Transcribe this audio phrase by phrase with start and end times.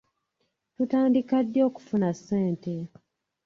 [0.75, 2.75] Tutandika ddi okufuna ssente.